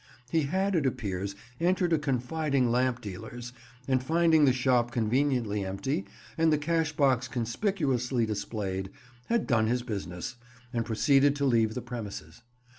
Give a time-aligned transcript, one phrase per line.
[0.31, 3.53] He had, it appears, entered a confiding lamp dealer's,
[3.87, 6.05] and finding the shop conveniently empty,
[6.39, 8.89] and the cashbox conspicuously displayed,
[9.27, 10.37] had done his business,
[10.73, 12.41] and proceeded to leave the premises.